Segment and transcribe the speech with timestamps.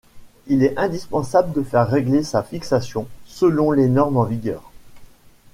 [0.47, 4.71] Il est indispensable de faire régler sa fixation selon les normes en vigueur.